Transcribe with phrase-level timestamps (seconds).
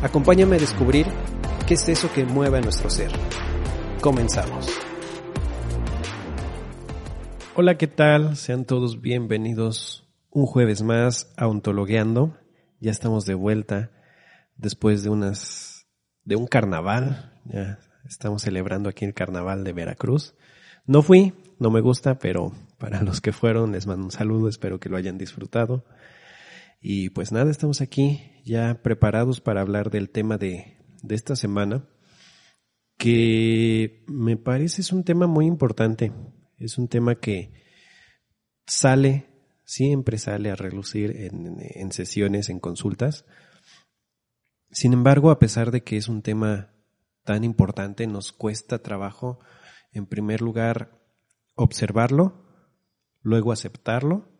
[0.00, 1.06] Acompáñame a descubrir
[1.66, 3.10] qué es eso que mueve nuestro ser.
[4.00, 4.68] Comenzamos.
[7.56, 8.36] Hola, ¿qué tal?
[8.36, 12.36] Sean todos bienvenidos un jueves más a Ontologueando.
[12.78, 13.90] Ya estamos de vuelta
[14.56, 15.88] después de unas
[16.22, 17.32] de un carnaval.
[17.44, 20.36] Ya estamos celebrando aquí el carnaval de Veracruz.
[20.86, 24.78] No fui, no me gusta, pero para los que fueron les mando un saludo, espero
[24.78, 25.84] que lo hayan disfrutado.
[26.80, 31.88] Y pues nada, estamos aquí ya preparados para hablar del tema de, de esta semana,
[32.96, 36.12] que me parece es un tema muy importante.
[36.56, 37.52] Es un tema que
[38.66, 39.26] sale,
[39.64, 43.24] siempre sale a relucir en, en sesiones, en consultas.
[44.70, 46.74] Sin embargo, a pesar de que es un tema
[47.24, 49.40] tan importante, nos cuesta trabajo,
[49.92, 51.00] en primer lugar,
[51.54, 52.44] observarlo,
[53.22, 54.37] luego aceptarlo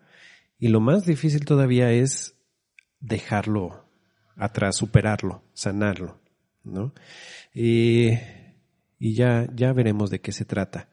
[0.58, 2.34] y lo más difícil todavía es
[3.00, 3.84] dejarlo
[4.36, 6.20] atrás, superarlo, sanarlo,
[6.64, 6.92] ¿no?
[7.54, 8.10] Y,
[8.98, 10.88] y ya, ya veremos de qué se trata.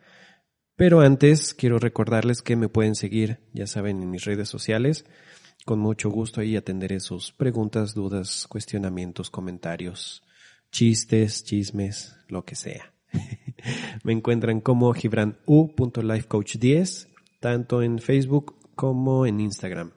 [0.75, 5.05] Pero antes quiero recordarles que me pueden seguir, ya saben, en mis redes sociales.
[5.63, 10.23] Con mucho gusto ahí atenderé sus preguntas, dudas, cuestionamientos, comentarios,
[10.71, 12.91] chistes, chismes, lo que sea.
[14.03, 17.07] me encuentran como gibranu.lifecoach10,
[17.39, 19.91] tanto en Facebook como en Instagram.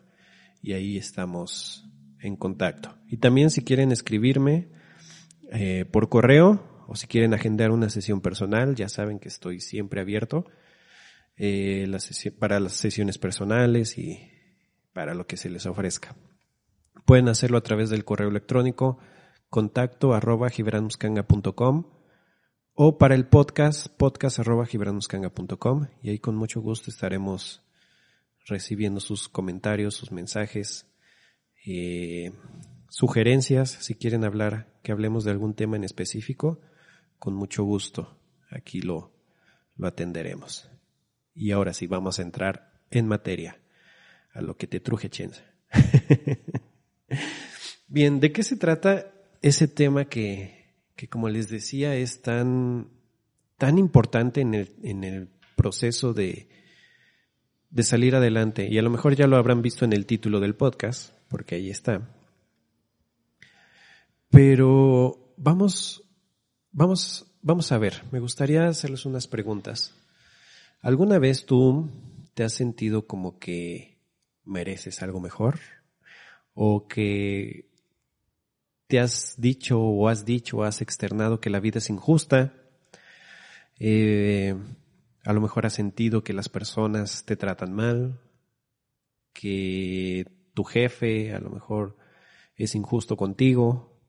[0.62, 1.84] Y ahí estamos
[2.20, 2.96] en contacto.
[3.06, 4.68] Y también si quieren escribirme
[5.50, 10.00] eh, por correo o si quieren agendar una sesión personal, ya saben que estoy siempre
[10.00, 10.46] abierto
[11.36, 11.86] eh,
[12.38, 14.30] para las sesiones personales y
[14.92, 16.16] para lo que se les ofrezca.
[17.04, 18.98] Pueden hacerlo a través del correo electrónico
[19.48, 20.48] contacto arroba
[22.74, 24.66] o para el podcast podcast arroba
[26.02, 27.67] y ahí con mucho gusto estaremos
[28.48, 30.86] recibiendo sus comentarios, sus mensajes,
[31.66, 32.32] eh,
[32.88, 36.60] sugerencias, si quieren hablar, que hablemos de algún tema en específico,
[37.18, 38.18] con mucho gusto,
[38.50, 39.12] aquí lo,
[39.76, 40.70] lo atenderemos.
[41.34, 43.60] Y ahora sí, vamos a entrar en materia,
[44.32, 45.44] a lo que te truje, Chenza.
[47.88, 52.88] Bien, ¿de qué se trata ese tema que, que como les decía, es tan,
[53.56, 56.48] tan importante en el, en el proceso de,
[57.70, 58.68] de salir adelante.
[58.70, 61.70] Y a lo mejor ya lo habrán visto en el título del podcast, porque ahí
[61.70, 62.08] está.
[64.30, 66.02] Pero vamos,
[66.72, 68.04] vamos, vamos a ver.
[68.10, 69.94] Me gustaría hacerles unas preguntas.
[70.80, 71.90] ¿Alguna vez tú
[72.34, 73.98] te has sentido como que
[74.44, 75.58] mereces algo mejor?
[76.54, 77.68] ¿O que
[78.86, 82.54] te has dicho o has dicho o has externado que la vida es injusta?
[83.78, 84.56] Eh,
[85.28, 88.18] a lo mejor has sentido que las personas te tratan mal,
[89.34, 90.24] que
[90.54, 91.98] tu jefe a lo mejor
[92.56, 94.00] es injusto contigo,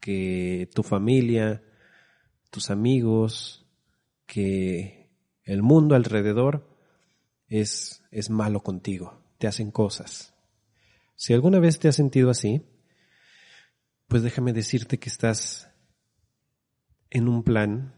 [0.00, 1.64] que tu familia,
[2.50, 3.66] tus amigos,
[4.26, 5.08] que
[5.44, 6.68] el mundo alrededor
[7.48, 10.34] es, es malo contigo, te hacen cosas.
[11.14, 12.66] Si alguna vez te has sentido así,
[14.08, 15.70] pues déjame decirte que estás
[17.08, 17.94] en un plan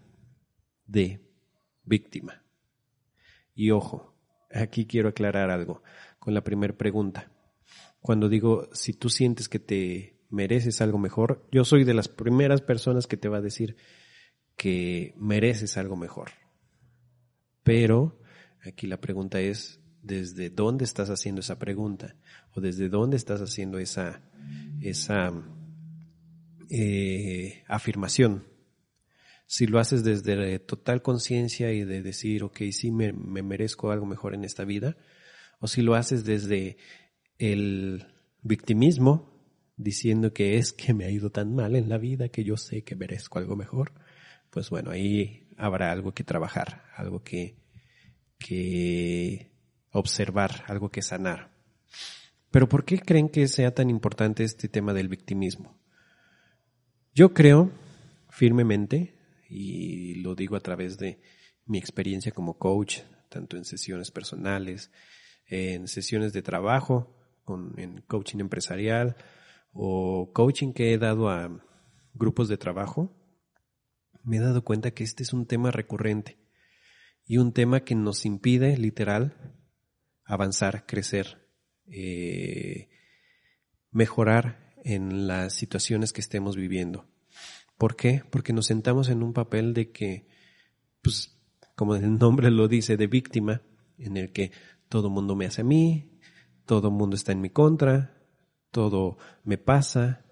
[0.86, 1.28] de
[1.82, 2.44] víctima.
[3.58, 4.14] Y ojo,
[4.52, 5.82] aquí quiero aclarar algo
[6.20, 7.32] con la primera pregunta.
[8.00, 12.60] Cuando digo, si tú sientes que te mereces algo mejor, yo soy de las primeras
[12.60, 13.74] personas que te va a decir
[14.56, 16.30] que mereces algo mejor.
[17.64, 18.20] Pero
[18.64, 22.14] aquí la pregunta es, ¿desde dónde estás haciendo esa pregunta?
[22.54, 24.22] ¿O desde dónde estás haciendo esa,
[24.80, 25.32] esa
[26.70, 28.44] eh, afirmación?
[29.48, 34.34] Si lo haces desde total conciencia y de decir, ok, sí me, merezco algo mejor
[34.34, 34.98] en esta vida,
[35.58, 36.76] o si lo haces desde
[37.38, 38.06] el
[38.42, 39.42] victimismo
[39.78, 42.84] diciendo que es que me ha ido tan mal en la vida que yo sé
[42.84, 43.94] que merezco algo mejor,
[44.50, 47.56] pues bueno, ahí habrá algo que trabajar, algo que,
[48.38, 49.50] que
[49.92, 51.52] observar, algo que sanar.
[52.50, 55.80] Pero ¿por qué creen que sea tan importante este tema del victimismo?
[57.14, 57.70] Yo creo
[58.28, 59.17] firmemente,
[59.48, 61.20] y lo digo a través de
[61.64, 64.90] mi experiencia como coach, tanto en sesiones personales,
[65.46, 67.14] en sesiones de trabajo,
[67.76, 69.16] en coaching empresarial
[69.72, 71.64] o coaching que he dado a
[72.14, 73.14] grupos de trabajo,
[74.24, 76.38] me he dado cuenta que este es un tema recurrente
[77.24, 79.56] y un tema que nos impide literal
[80.24, 81.48] avanzar, crecer,
[81.86, 82.88] eh,
[83.90, 87.06] mejorar en las situaciones que estemos viviendo.
[87.78, 88.22] ¿Por qué?
[88.30, 90.26] Porque nos sentamos en un papel de que,
[91.00, 91.40] pues,
[91.76, 93.62] como el nombre lo dice, de víctima,
[93.96, 94.50] en el que
[94.88, 96.18] todo mundo me hace a mí,
[96.66, 98.18] todo mundo está en mi contra,
[98.72, 100.26] todo me pasa,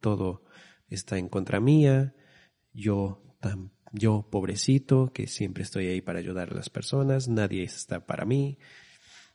[0.00, 0.44] todo
[0.88, 2.14] está en contra mía,
[2.72, 8.06] yo tan, yo pobrecito que siempre estoy ahí para ayudar a las personas, nadie está
[8.06, 8.58] para mí.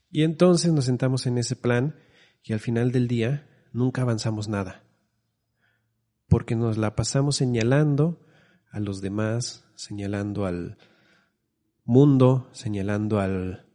[0.10, 1.96] Y entonces nos sentamos en ese plan
[2.42, 4.84] y al final del día nunca avanzamos nada.
[6.34, 8.20] Porque nos la pasamos señalando
[8.72, 10.80] a los demás, señalando al
[11.84, 13.68] mundo, señalando al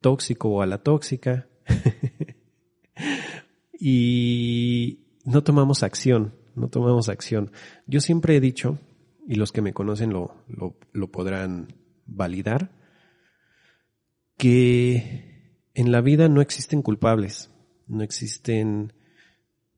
[0.00, 1.46] tóxico o a la tóxica.
[3.78, 7.52] y no tomamos acción, no tomamos acción.
[7.86, 8.80] Yo siempre he dicho,
[9.28, 11.76] y los que me conocen lo, lo, podrán
[12.06, 12.72] validar,
[14.36, 17.52] que en la vida no existen culpables,
[17.86, 18.94] no existen,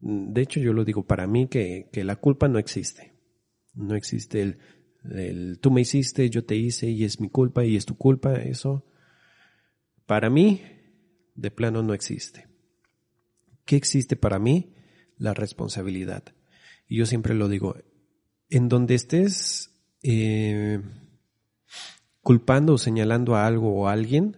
[0.01, 3.15] de hecho yo lo digo para mí que, que la culpa no existe,
[3.75, 4.59] no existe el,
[5.11, 8.35] el, tú me hiciste, yo te hice y es mi culpa y es tu culpa,
[8.35, 8.85] eso
[10.07, 10.63] para mí
[11.35, 12.49] de plano no existe.
[13.65, 14.75] ¿Qué existe para mí?
[15.19, 16.23] La responsabilidad.
[16.89, 17.77] Y yo siempre lo digo,
[18.49, 19.73] en donde estés
[20.03, 20.81] eh,
[22.21, 24.37] culpando o señalando a algo o a alguien,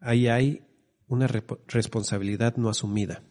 [0.00, 0.62] ahí hay
[1.06, 3.22] una responsabilidad no asumida.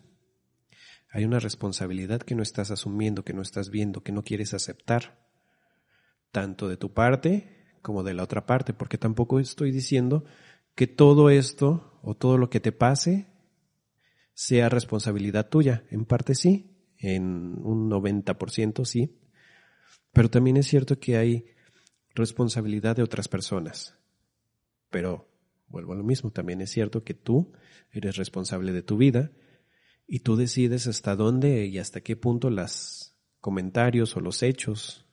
[1.11, 5.27] Hay una responsabilidad que no estás asumiendo, que no estás viendo, que no quieres aceptar,
[6.31, 10.23] tanto de tu parte como de la otra parte, porque tampoco estoy diciendo
[10.73, 13.27] que todo esto o todo lo que te pase
[14.33, 15.83] sea responsabilidad tuya.
[15.89, 19.19] En parte sí, en un 90% sí,
[20.13, 21.45] pero también es cierto que hay
[22.15, 23.97] responsabilidad de otras personas.
[24.89, 25.29] Pero
[25.67, 27.51] vuelvo a lo mismo, también es cierto que tú
[27.91, 29.31] eres responsable de tu vida
[30.13, 35.05] y tú decides hasta dónde y hasta qué punto los comentarios o los hechos,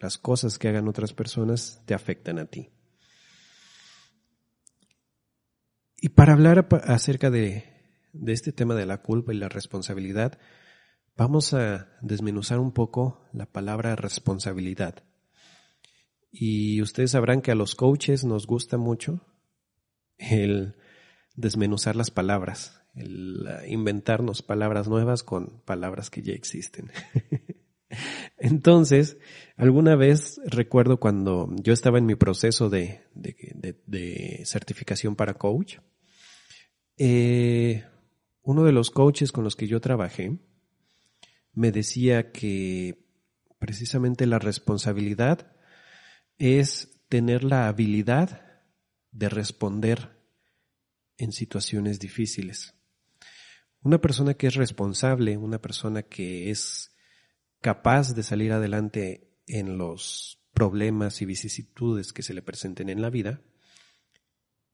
[0.00, 2.70] las cosas que hagan otras personas te afectan a ti.
[5.96, 7.66] Y para hablar acerca de,
[8.26, 10.40] este tema de la culpa y la responsabilidad,
[11.16, 15.04] vamos a desmenuzar un poco la palabra responsabilidad.
[16.32, 19.24] Y ustedes sabrán que a los coaches nos gusta mucho
[20.18, 20.74] el
[21.36, 26.90] desmenuzar las palabras, el inventarnos palabras nuevas con palabras que ya existen.
[28.38, 29.18] Entonces,
[29.56, 35.78] alguna vez recuerdo cuando yo estaba en mi proceso de, de certificación para coach,
[36.96, 37.84] eh,
[38.42, 40.38] uno de los coaches con los que yo trabajé
[41.52, 43.06] me decía que
[43.58, 45.52] precisamente la responsabilidad
[46.38, 48.62] es tener la habilidad
[49.10, 50.18] de responder
[51.18, 52.74] en situaciones difíciles.
[53.82, 56.94] Una persona que es responsable, una persona que es
[57.60, 63.10] capaz de salir adelante en los problemas y vicisitudes que se le presenten en la
[63.10, 63.40] vida,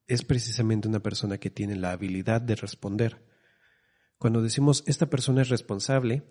[0.07, 3.25] es precisamente una persona que tiene la habilidad de responder.
[4.19, 6.25] Cuando decimos esta persona es responsable,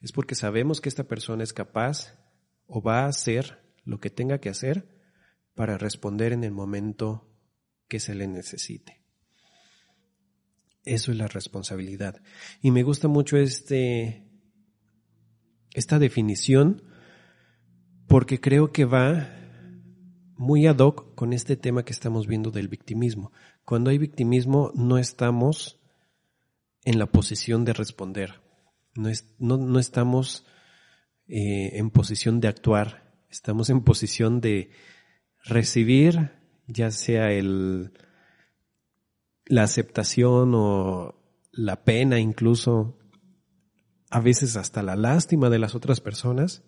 [0.00, 2.18] es porque sabemos que esta persona es capaz
[2.66, 4.88] o va a hacer lo que tenga que hacer
[5.54, 7.30] para responder en el momento
[7.86, 9.03] que se le necesite.
[10.84, 12.20] Eso es la responsabilidad.
[12.60, 14.22] Y me gusta mucho este,
[15.72, 16.82] esta definición
[18.06, 19.28] porque creo que va
[20.36, 23.32] muy ad hoc con este tema que estamos viendo del victimismo.
[23.64, 25.80] Cuando hay victimismo no estamos
[26.84, 28.42] en la posición de responder,
[28.94, 30.44] no, no, estamos
[31.28, 34.70] eh, en posición de actuar, estamos en posición de
[35.44, 36.30] recibir
[36.66, 37.92] ya sea el,
[39.46, 41.14] la aceptación o
[41.52, 42.98] la pena incluso,
[44.10, 46.62] a veces hasta la lástima de las otras personas,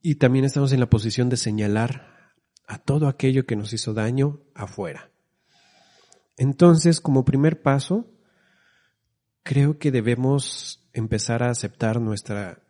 [0.00, 2.34] y también estamos en la posición de señalar
[2.66, 5.10] a todo aquello que nos hizo daño afuera.
[6.36, 8.10] Entonces, como primer paso,
[9.42, 12.62] creo que debemos empezar a aceptar nuestra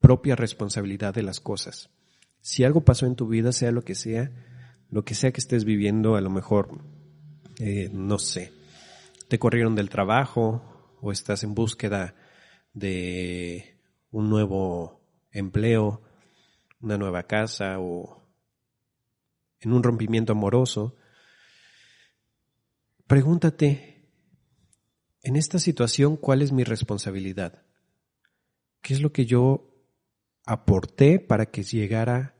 [0.00, 1.90] propia responsabilidad de las cosas.
[2.40, 4.30] Si algo pasó en tu vida, sea lo que sea,
[4.88, 6.82] lo que sea que estés viviendo, a lo mejor,
[7.60, 8.52] eh, no sé,
[9.28, 12.14] te corrieron del trabajo o estás en búsqueda
[12.72, 13.78] de
[14.10, 15.00] un nuevo
[15.30, 16.02] empleo,
[16.80, 18.26] una nueva casa o
[19.60, 20.96] en un rompimiento amoroso,
[23.06, 24.08] pregúntate,
[25.22, 27.62] en esta situación, ¿cuál es mi responsabilidad?
[28.80, 29.70] ¿Qué es lo que yo
[30.46, 32.34] aporté para que llegara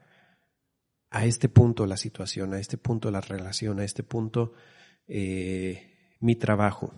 [1.10, 4.54] a este punto la situación, a este punto la relación, a este punto
[5.10, 6.94] eh, mi trabajo?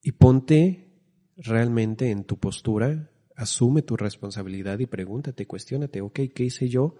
[0.00, 0.88] Y ponte
[1.36, 6.96] realmente en tu postura, asume tu responsabilidad y pregúntate, cuestionate, ok, ¿qué hice yo?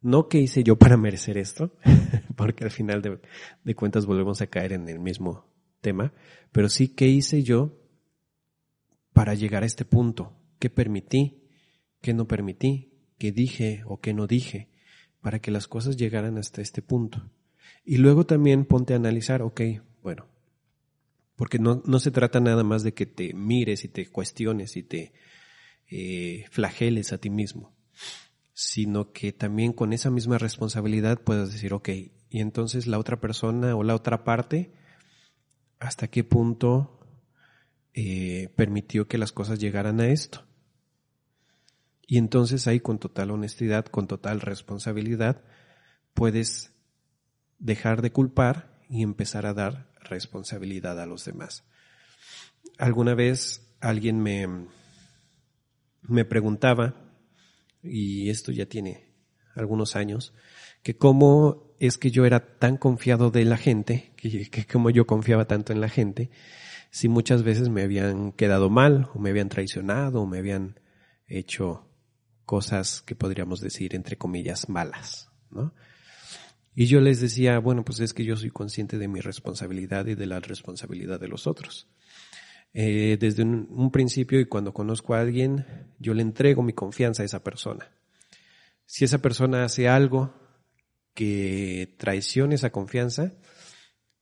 [0.00, 1.76] No qué hice yo para merecer esto,
[2.36, 3.20] porque al final de,
[3.64, 5.44] de cuentas volvemos a caer en el mismo
[5.80, 6.12] tema,
[6.52, 7.76] pero sí qué hice yo
[9.12, 11.48] para llegar a este punto, qué permití,
[12.00, 14.68] qué no permití, qué dije o qué no dije,
[15.20, 17.30] para que las cosas llegaran hasta este punto.
[17.84, 19.60] Y luego también ponte a analizar, ok,
[20.02, 20.26] bueno,
[21.36, 24.82] porque no, no se trata nada más de que te mires y te cuestiones y
[24.82, 25.12] te
[25.90, 27.74] eh, flageles a ti mismo,
[28.52, 31.88] sino que también con esa misma responsabilidad puedas decir, ok,
[32.30, 34.72] y entonces la otra persona o la otra parte,
[35.78, 36.98] ¿hasta qué punto
[38.00, 40.46] eh, permitió que las cosas llegaran a esto.
[42.06, 45.42] Y entonces ahí con total honestidad, con total responsabilidad,
[46.14, 46.77] puedes
[47.58, 51.64] dejar de culpar y empezar a dar responsabilidad a los demás.
[52.78, 54.46] Alguna vez alguien me,
[56.02, 56.94] me preguntaba,
[57.82, 59.12] y esto ya tiene
[59.54, 60.34] algunos años,
[60.82, 65.06] que cómo es que yo era tan confiado de la gente, que, que como yo
[65.06, 66.30] confiaba tanto en la gente,
[66.90, 70.80] si muchas veces me habían quedado mal o me habían traicionado o me habían
[71.26, 71.86] hecho
[72.44, 75.74] cosas que podríamos decir entre comillas malas, ¿no?
[76.74, 80.14] Y yo les decía, bueno, pues es que yo soy consciente de mi responsabilidad y
[80.14, 81.88] de la responsabilidad de los otros.
[82.74, 85.66] Eh, desde un, principio y cuando conozco a alguien,
[85.98, 87.90] yo le entrego mi confianza a esa persona.
[88.84, 90.34] Si esa persona hace algo
[91.14, 93.34] que traicione esa confianza,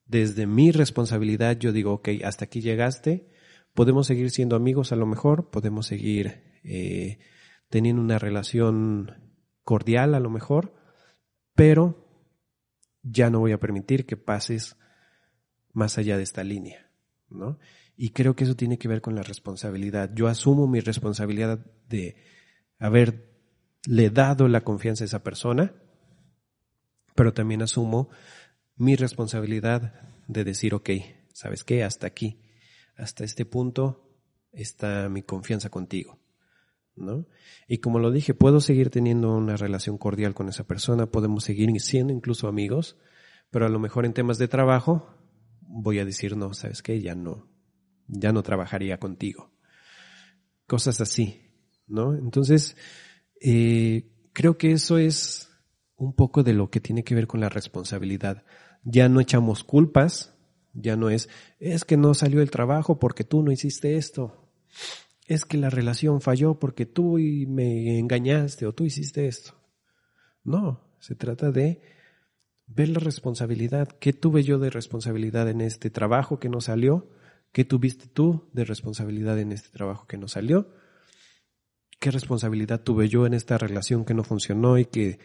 [0.07, 3.29] desde mi responsabilidad yo digo, ok, hasta aquí llegaste,
[3.75, 7.19] podemos seguir siendo amigos a lo mejor, podemos seguir eh,
[7.69, 10.75] teniendo una relación cordial a lo mejor,
[11.55, 12.06] pero
[13.09, 14.77] ya no voy a permitir que pases
[15.73, 16.91] más allá de esta línea,
[17.29, 17.59] ¿no?
[17.97, 20.11] Y creo que eso tiene que ver con la responsabilidad.
[20.15, 22.17] Yo asumo mi responsabilidad de
[22.79, 25.75] haberle dado la confianza a esa persona,
[27.15, 28.11] pero también asumo
[28.77, 29.95] mi responsabilidad
[30.29, 30.91] de decir, ok,
[31.33, 31.85] ¿sabes qué?
[31.85, 32.41] Hasta aquí,
[32.97, 34.11] hasta este punto
[34.53, 36.19] está mi confianza contigo.
[36.97, 37.27] ¿No?
[37.69, 41.69] Y como lo dije, puedo seguir teniendo una relación cordial con esa persona, podemos seguir
[41.81, 42.97] siendo incluso amigos,
[43.51, 45.15] pero a lo mejor en temas de trabajo
[45.61, 47.49] voy a decir, no, sabes qué, ya no,
[48.07, 49.53] ya no trabajaría contigo.
[50.67, 51.43] Cosas así,
[51.87, 52.15] ¿no?
[52.15, 52.77] Entonces,
[53.43, 55.51] eh, creo que eso es
[55.97, 58.43] un poco de lo que tiene que ver con la responsabilidad
[58.87, 60.33] ya no echamos culpas,
[60.73, 64.49] ya no es, es que no salió el trabajo porque tú no hiciste esto,
[65.27, 67.19] es que la relación falló porque tú
[67.49, 69.55] me engañaste o tú hiciste esto.
[70.45, 71.83] No, se trata de
[72.67, 73.89] ver la responsabilidad.
[73.89, 77.11] ¿Qué tuve yo de responsabilidad en este trabajo que no salió?
[77.53, 80.69] ¿Qué tuviste tú de responsabilidad en este trabajo que no salió?
[81.99, 85.19] ¿Qué responsabilidad tuve yo en esta relación que no funcionó y que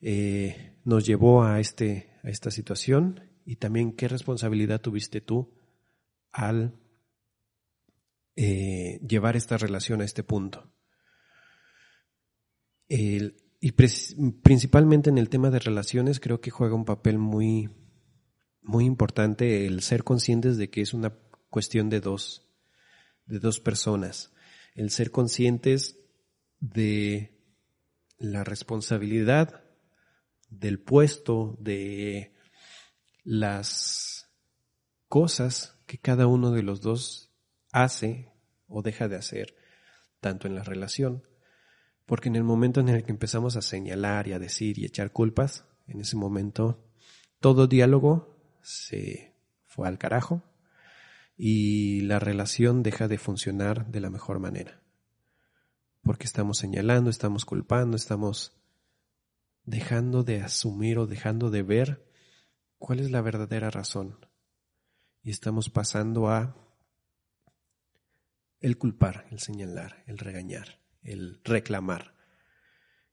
[0.00, 5.52] eh, nos llevó a este a esta situación y también qué responsabilidad tuviste tú
[6.30, 6.74] al
[8.36, 10.72] eh, llevar esta relación a este punto.
[12.88, 13.72] y
[14.42, 17.70] principalmente en el tema de relaciones creo que juega un papel muy,
[18.60, 21.16] muy importante el ser conscientes de que es una
[21.48, 22.48] cuestión de dos,
[23.26, 24.32] de dos personas.
[24.74, 25.98] El ser conscientes
[26.60, 27.38] de
[28.18, 29.64] la responsabilidad
[30.48, 32.34] del puesto, de
[33.24, 34.28] las
[35.08, 37.31] cosas que cada uno de los dos
[37.72, 38.30] hace
[38.68, 39.56] o deja de hacer,
[40.20, 41.26] tanto en la relación,
[42.06, 45.12] porque en el momento en el que empezamos a señalar y a decir y echar
[45.12, 46.84] culpas, en ese momento
[47.40, 50.42] todo diálogo se fue al carajo
[51.36, 54.80] y la relación deja de funcionar de la mejor manera.
[56.02, 58.60] Porque estamos señalando, estamos culpando, estamos
[59.64, 62.12] dejando de asumir o dejando de ver
[62.78, 64.18] cuál es la verdadera razón.
[65.24, 66.56] y estamos pasando a
[68.62, 72.14] el culpar, el señalar, el regañar, el reclamar.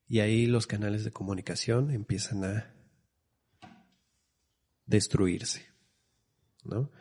[0.08, 2.74] Y ahí los canales de comunicación empiezan a
[4.86, 5.66] destruirse.
[6.64, 6.92] ¿no?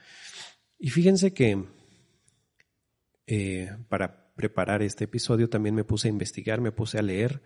[0.78, 1.64] Y fíjense que
[3.26, 7.42] eh, para preparar este episodio también me puse a investigar, me puse a leer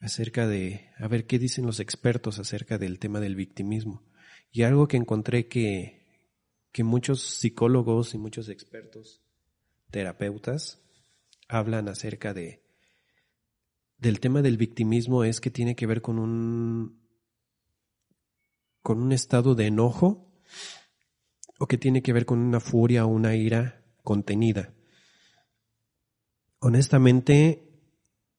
[0.00, 4.02] acerca de, a ver qué dicen los expertos acerca del tema del victimismo.
[4.50, 6.06] Y algo que encontré que,
[6.72, 9.23] que muchos psicólogos y muchos expertos,
[9.94, 10.82] terapeutas,
[11.46, 12.64] hablan acerca de,
[13.96, 17.00] del tema del victimismo es que tiene que ver con un,
[18.82, 20.34] con un estado de enojo
[21.60, 24.74] o que tiene que ver con una furia o una ira contenida.
[26.58, 27.62] Honestamente,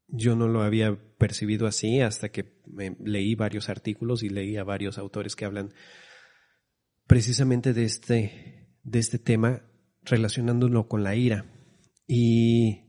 [0.08, 2.62] yo no lo había percibido así hasta que
[3.00, 5.74] leí varios artículos y leí a varios autores que hablan
[7.08, 9.64] precisamente de este, de este tema
[10.06, 11.46] relacionándolo con la ira.
[12.08, 12.86] Y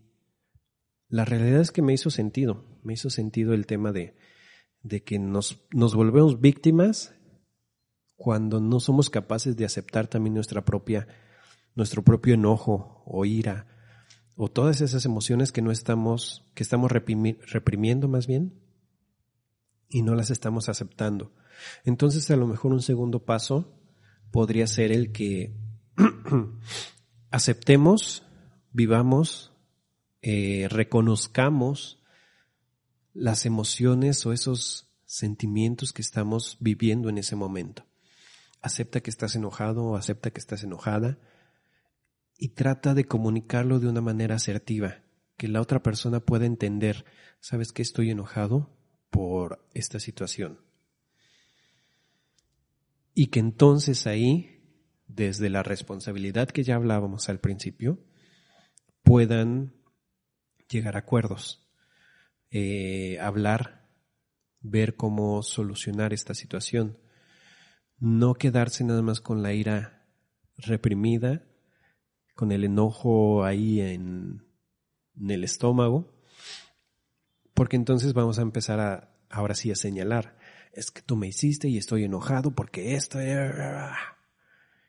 [1.09, 4.17] la realidad es que me hizo sentido, me hizo sentido el tema de,
[4.83, 7.15] de que nos, nos volvemos víctimas
[8.17, 11.07] cuando no somos capaces de aceptar también nuestra propia,
[11.75, 13.67] nuestro propio enojo o ira
[14.37, 18.61] o todas esas emociones que no estamos, que estamos reprimiendo más bien
[19.89, 21.33] y no las estamos aceptando.
[21.85, 23.81] Entonces a lo mejor un segundo paso
[24.31, 25.57] podría ser el que
[27.37, 28.23] aceptemos,
[28.73, 29.52] vivamos,
[30.23, 32.02] eh, reconozcamos
[33.12, 37.85] las emociones o esos sentimientos que estamos viviendo en ese momento.
[38.62, 41.19] Acepta que estás enojado o acepta que estás enojada
[42.38, 45.02] y trata de comunicarlo de una manera asertiva,
[45.37, 47.05] que la otra persona pueda entender,
[47.40, 48.75] sabes que estoy enojado
[49.11, 50.59] por esta situación.
[53.12, 54.56] Y que entonces ahí,
[55.07, 57.99] desde la responsabilidad que ya hablábamos al principio,
[59.03, 59.75] puedan
[60.69, 61.69] llegar a acuerdos,
[62.50, 63.89] eh, hablar,
[64.61, 66.99] ver cómo solucionar esta situación,
[67.99, 70.07] no quedarse nada más con la ira
[70.59, 71.45] reprimida
[72.37, 74.45] con el enojo ahí en,
[75.19, 76.15] el estómago,
[77.54, 80.37] porque entonces vamos a empezar a, ahora sí, a señalar,
[80.73, 83.19] es que tú me hiciste y estoy enojado porque esto...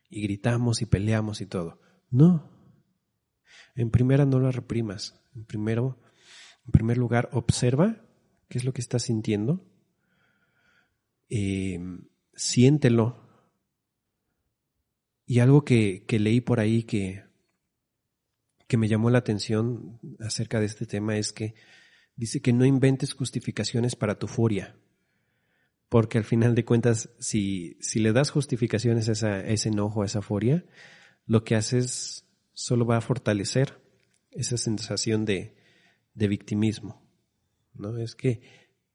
[0.09, 1.79] Y gritamos y peleamos y todo.
[2.09, 2.49] No.
[3.75, 5.19] En primera no la reprimas.
[5.35, 5.99] En primero,
[6.65, 8.05] en primer lugar, observa
[8.49, 9.65] qué es lo que estás sintiendo.
[11.29, 11.79] Eh,
[12.33, 13.25] siéntelo.
[15.25, 17.27] Y algo que, que leí por ahí que
[18.67, 21.55] que me llamó la atención acerca de este tema es que
[22.15, 24.75] dice que no inventes justificaciones para tu furia.
[25.89, 30.05] Porque al final de cuentas, si, si le das justificaciones a, esa, ese enojo, a
[30.05, 30.65] esa furia,
[31.25, 33.81] lo que haces solo va a fortalecer
[34.31, 35.55] esa sensación de,
[36.13, 37.07] de victimismo.
[37.73, 37.97] ¿no?
[37.97, 38.41] Es que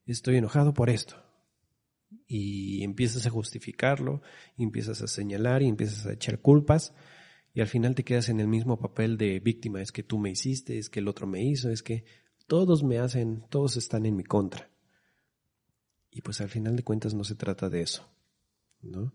[0.07, 1.16] estoy enojado por esto.
[2.26, 4.22] Y empiezas a justificarlo,
[4.59, 6.94] empiezas a señalar, y empiezas a echar culpas,
[7.55, 10.31] y al final te quedas en el mismo papel de víctima, es que tú me
[10.31, 12.05] hiciste, es que el otro me hizo, es que
[12.46, 14.71] todos me hacen, todos están en mi contra.
[16.12, 18.09] Y pues al final de cuentas no se trata de eso,
[18.83, 19.12] ¿no?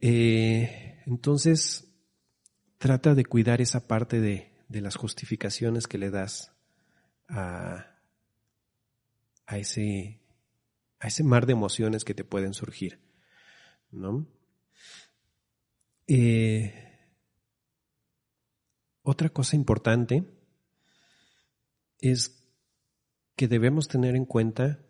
[0.00, 1.88] Eh, entonces,
[2.78, 6.52] trata de cuidar esa parte de, de las justificaciones que le das
[7.28, 7.98] a,
[9.46, 10.20] a, ese,
[10.98, 13.00] a ese mar de emociones que te pueden surgir,
[13.90, 14.26] ¿no?
[16.08, 16.74] Eh,
[19.02, 20.24] otra cosa importante
[21.98, 22.44] es
[23.36, 24.80] que debemos tener en cuenta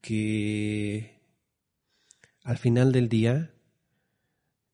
[0.00, 1.20] que
[2.42, 3.54] al final del día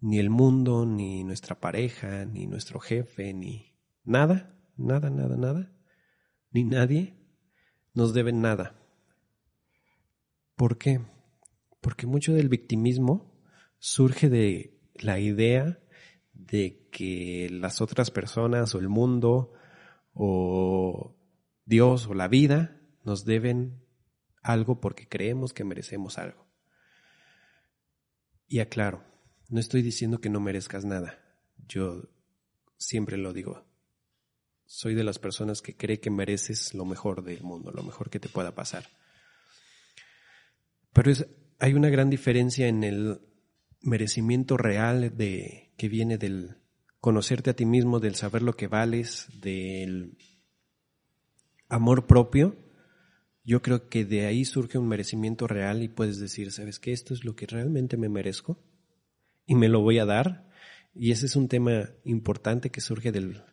[0.01, 5.73] ni el mundo, ni nuestra pareja, ni nuestro jefe, ni nada, nada, nada, nada,
[6.51, 7.17] ni nadie
[7.95, 8.79] nos deben nada.
[10.55, 11.01] ¿Por qué?
[11.81, 13.33] Porque mucho del victimismo
[13.79, 15.81] surge de la idea
[16.33, 19.53] de que las otras personas o el mundo
[20.13, 21.17] o
[21.65, 23.86] Dios o la vida nos deben
[24.47, 26.47] algo porque creemos que merecemos algo.
[28.49, 29.03] Y aclaro,
[29.49, 31.19] no estoy diciendo que no merezcas nada.
[31.69, 32.09] Yo
[32.79, 33.65] siempre lo digo.
[34.65, 38.21] Soy de las personas que cree que mereces lo mejor del mundo, lo mejor que
[38.21, 38.87] te pueda pasar.
[40.93, 41.13] Pero
[41.59, 43.21] hay una gran diferencia en el
[43.81, 46.57] merecimiento real de, que viene del
[47.01, 50.17] conocerte a ti mismo, del saber lo que vales, del
[51.69, 52.57] amor propio,
[53.47, 56.93] yo creo que de ahí surge un merecimiento real y puedes decir, ¿sabes qué?
[56.93, 58.59] Esto es lo que realmente me merezco
[59.47, 60.51] y me lo voy a dar
[60.93, 63.45] Y ese es un tema importante que surge del,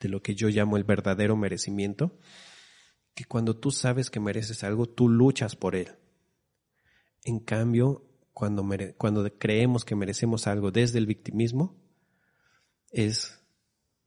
[0.00, 2.18] de lo que yo llamo el verdadero merecimiento,
[3.14, 5.88] que cuando tú sabes que mereces algo, tú luchas por él.
[7.22, 11.76] En cambio, cuando, cuando creemos que merecemos algo desde el victimismo,
[12.90, 13.40] es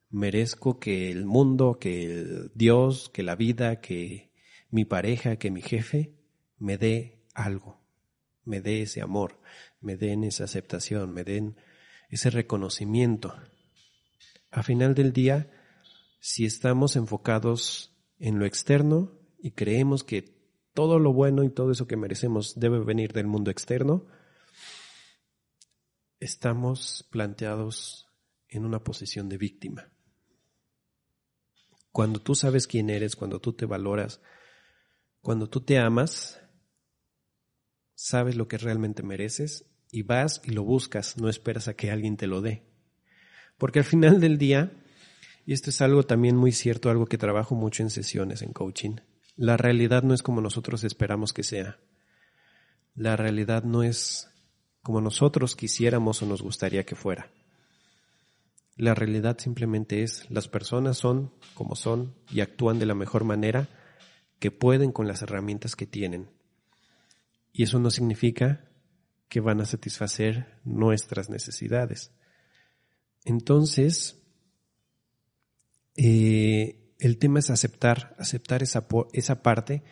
[0.10, 4.31] merezco que el mundo, que el Dios, que la vida, que
[4.72, 6.16] mi pareja, que mi jefe
[6.58, 7.82] me dé algo,
[8.44, 9.40] me dé ese amor,
[9.80, 11.58] me den esa aceptación, me den
[12.10, 13.36] ese reconocimiento.
[14.50, 15.52] A final del día,
[16.20, 20.42] si estamos enfocados en lo externo y creemos que
[20.74, 24.08] todo lo bueno y todo eso que merecemos debe venir del mundo externo,
[26.20, 28.08] estamos planteados
[28.48, 29.90] en una posición de víctima.
[31.92, 34.22] Cuando tú sabes quién eres, cuando tú te valoras,
[35.22, 36.42] cuando tú te amas,
[37.94, 42.18] sabes lo que realmente mereces y vas y lo buscas, no esperas a que alguien
[42.18, 42.64] te lo dé.
[43.58, 44.72] Porque al final del día,
[45.46, 48.96] y esto es algo también muy cierto, algo que trabajo mucho en sesiones, en coaching,
[49.36, 51.80] la realidad no es como nosotros esperamos que sea.
[52.96, 54.30] La realidad no es
[54.82, 57.32] como nosotros quisiéramos o nos gustaría que fuera.
[58.76, 63.70] La realidad simplemente es las personas son como son y actúan de la mejor manera
[64.42, 66.32] que pueden con las herramientas que tienen.
[67.54, 68.68] Y eso no significa
[69.30, 72.12] que van a satisfacer nuestras necesidades.
[73.24, 74.20] Entonces,
[75.96, 79.84] eh, el tema es aceptar, aceptar esa, esa parte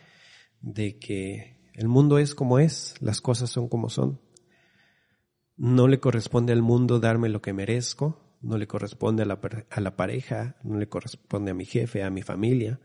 [0.60, 4.20] de que el mundo es como es, las cosas son como son.
[5.56, 9.38] No le corresponde al mundo darme lo que merezco, no le corresponde a la,
[9.70, 12.80] a la pareja, no le corresponde a mi jefe, a mi familia,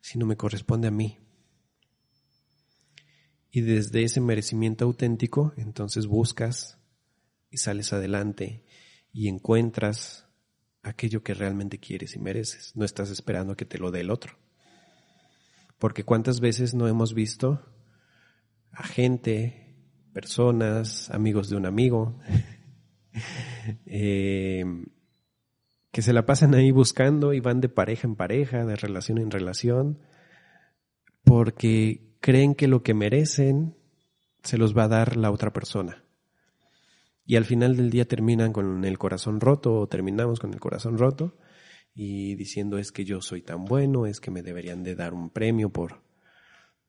[0.00, 1.18] sino me corresponde a mí.
[3.50, 6.78] Y desde ese merecimiento auténtico, entonces buscas
[7.50, 8.64] y sales adelante
[9.12, 10.26] y encuentras
[10.82, 12.72] aquello que realmente quieres y mereces.
[12.76, 14.38] No estás esperando que te lo dé el otro.
[15.78, 17.64] Porque cuántas veces no hemos visto
[18.72, 19.76] a gente,
[20.12, 22.20] personas, amigos de un amigo,
[23.86, 24.64] eh,
[25.90, 29.30] que se la pasan ahí buscando y van de pareja en pareja, de relación en
[29.30, 29.98] relación,
[31.24, 33.76] porque creen que lo que merecen
[34.42, 36.04] se los va a dar la otra persona.
[37.24, 40.96] Y al final del día terminan con el corazón roto o terminamos con el corazón
[40.96, 41.36] roto
[41.94, 45.30] y diciendo es que yo soy tan bueno, es que me deberían de dar un
[45.30, 46.02] premio por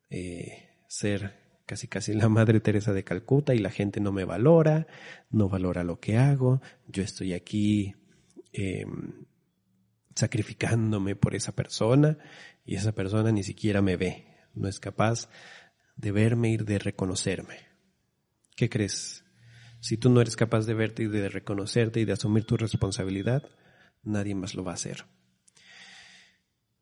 [0.10, 4.88] eh, ser casi casi la Madre Teresa de Calcuta y la gente no me valora,
[5.30, 7.96] no valora lo que hago, yo estoy aquí
[8.52, 9.26] em,
[10.16, 12.18] sacrificándome por esa persona
[12.66, 15.30] y esa persona ni siquiera me ve, no es capaz
[15.96, 17.68] de verme y de reconocerme.
[18.56, 19.24] ¿Qué crees?
[19.80, 23.50] Si tú no eres capaz de verte y de reconocerte y de asumir tu responsabilidad,
[24.04, 25.06] nadie más lo va a hacer.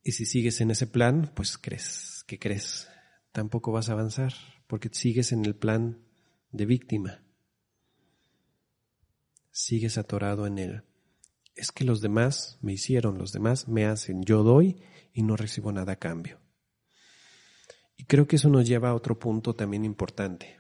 [0.04, 2.88] Y si sigues en ese plan, pues crees, ¿qué crees?
[3.32, 4.34] Tampoco vas a avanzar,
[4.66, 6.00] porque sigues en el plan
[6.52, 7.24] de víctima.
[9.52, 10.84] Sigues atorado en él.
[11.58, 15.72] Es que los demás me hicieron, los demás me hacen, yo doy y no recibo
[15.72, 16.40] nada a cambio.
[17.98, 20.60] Y creo que eso nos lleva a otro punto también importante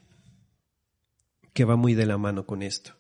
[1.54, 2.94] que va muy de la mano con esto.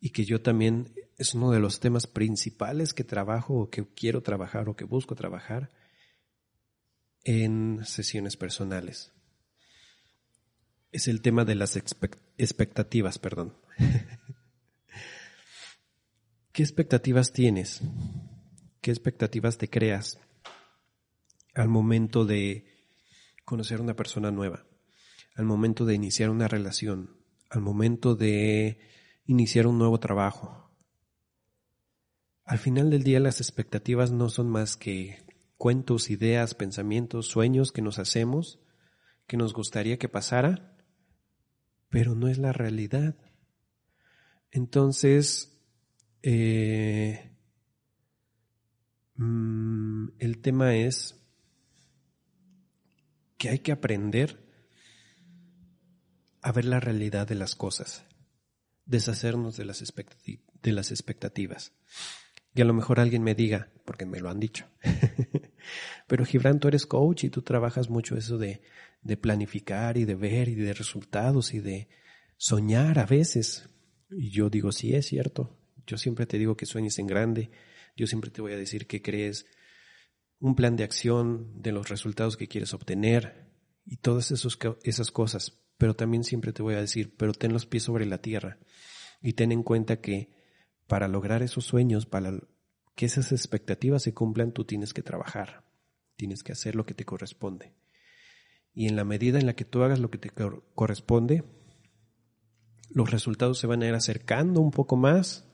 [0.00, 4.20] Y que yo también es uno de los temas principales que trabajo o que quiero
[4.22, 5.70] trabajar o que busco trabajar
[7.24, 9.12] en sesiones personales.
[10.90, 13.56] Es el tema de las expectativas, perdón.
[16.52, 17.80] ¿Qué expectativas tienes?
[18.82, 20.18] ¿Qué expectativas te creas
[21.54, 22.66] al momento de
[23.46, 24.66] conocer una persona nueva?
[25.34, 27.16] Al momento de iniciar una relación,
[27.48, 28.80] al momento de
[29.24, 30.70] iniciar un nuevo trabajo.
[32.44, 35.24] Al final del día las expectativas no son más que
[35.56, 38.60] cuentos, ideas, pensamientos, sueños que nos hacemos,
[39.26, 40.76] que nos gustaría que pasara,
[41.88, 43.16] pero no es la realidad.
[44.50, 45.51] Entonces,
[46.22, 47.36] eh,
[49.16, 51.18] mm, el tema es
[53.38, 54.38] que hay que aprender
[56.42, 58.04] a ver la realidad de las cosas,
[58.86, 59.82] deshacernos de las,
[60.62, 61.72] de las expectativas.
[62.54, 64.66] Y a lo mejor alguien me diga, porque me lo han dicho,
[66.06, 68.62] pero Gibran, tú eres coach y tú trabajas mucho eso de,
[69.02, 71.88] de planificar y de ver y de resultados y de
[72.36, 73.68] soñar a veces.
[74.10, 75.61] Y yo digo, sí, es cierto.
[75.86, 77.50] Yo siempre te digo que sueñes en grande.
[77.96, 79.46] Yo siempre te voy a decir que crees
[80.38, 83.50] un plan de acción de los resultados que quieres obtener
[83.84, 87.82] y todas esas cosas pero también siempre te voy a decir, pero ten los pies
[87.82, 88.60] sobre la tierra
[89.20, 90.30] y ten en cuenta que
[90.86, 92.38] para lograr esos sueños, para
[92.94, 95.64] que esas expectativas se cumplan, tú tienes que trabajar,
[96.14, 97.74] tienes que hacer lo que te corresponde.
[98.72, 101.42] Y en la medida en la que tú hagas lo que te corresponde,
[102.90, 105.51] los resultados se van a ir acercando un poco más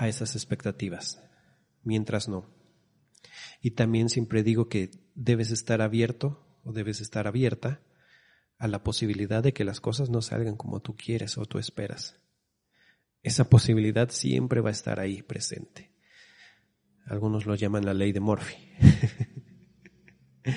[0.00, 1.22] a esas expectativas,
[1.82, 2.48] mientras no.
[3.60, 7.82] Y también siempre digo que debes estar abierto o debes estar abierta
[8.56, 12.18] a la posibilidad de que las cosas no salgan como tú quieres o tú esperas.
[13.22, 15.92] Esa posibilidad siempre va a estar ahí presente.
[17.04, 18.56] Algunos lo llaman la ley de Murphy.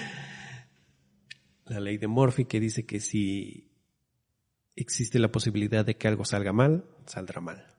[1.66, 3.74] la ley de Murphy que dice que si
[4.78, 7.73] existe la posibilidad de que algo salga mal, saldrá mal.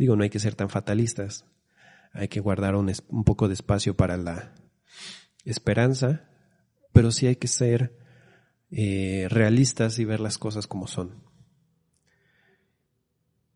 [0.00, 1.44] Digo, no hay que ser tan fatalistas.
[2.14, 2.90] Hay que guardar un,
[3.26, 4.54] poco de espacio para la
[5.44, 6.26] esperanza,
[6.90, 7.98] pero sí hay que ser
[8.70, 11.22] eh, realistas y ver las cosas como son.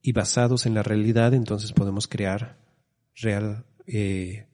[0.02, 2.58] Y basados en la realidad, entonces podemos crear
[3.14, 4.46] real, eh,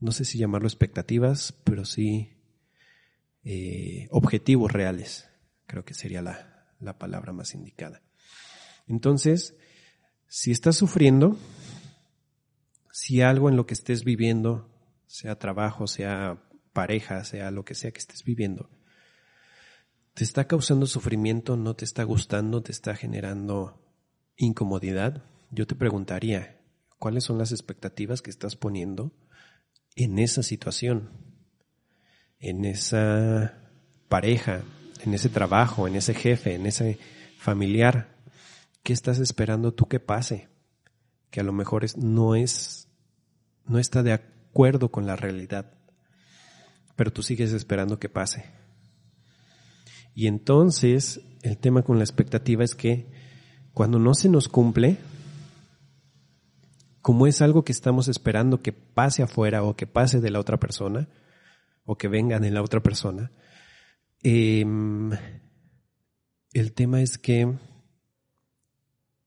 [0.00, 2.36] no sé si llamarlo expectativas, pero sí
[3.42, 5.30] eh, objetivos reales.
[5.64, 8.02] Creo que sería la, la palabra más indicada.
[8.86, 9.56] Entonces,
[10.36, 11.38] si estás sufriendo,
[12.90, 14.68] si algo en lo que estés viviendo,
[15.06, 16.42] sea trabajo, sea
[16.72, 18.68] pareja, sea lo que sea que estés viviendo,
[20.12, 23.80] te está causando sufrimiento, no te está gustando, te está generando
[24.36, 26.60] incomodidad, yo te preguntaría,
[26.98, 29.12] ¿cuáles son las expectativas que estás poniendo
[29.94, 31.10] en esa situación?
[32.40, 33.70] En esa
[34.08, 34.64] pareja,
[35.04, 36.98] en ese trabajo, en ese jefe, en ese
[37.38, 38.13] familiar.
[38.84, 40.48] ¿Qué estás esperando tú que pase?
[41.30, 42.86] Que a lo mejor es, no es,
[43.64, 45.72] no está de acuerdo con la realidad,
[46.94, 48.44] pero tú sigues esperando que pase.
[50.14, 53.10] Y entonces el tema con la expectativa es que
[53.72, 54.98] cuando no se nos cumple,
[57.00, 60.58] como es algo que estamos esperando que pase afuera o que pase de la otra
[60.60, 61.08] persona,
[61.86, 63.32] o que venga de la otra persona,
[64.22, 65.10] em,
[66.52, 67.50] el tema es que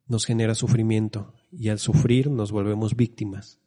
[0.08, 3.60] nos genera sufrimiento y al sufrir nos volvemos víctimas.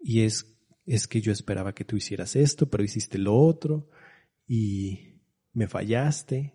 [0.00, 3.88] Y es, es que yo esperaba que tú hicieras esto, pero hiciste lo otro
[4.46, 5.20] y
[5.52, 6.54] me fallaste